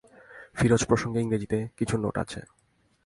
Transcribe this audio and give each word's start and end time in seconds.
ফিরোজ 0.55 0.81
প্রসঙ্গে 0.85 1.19
ইংরেজিতে 1.21 1.57
কিছু 1.77 1.95
নোট 1.97 2.15
আছে। 2.17 2.39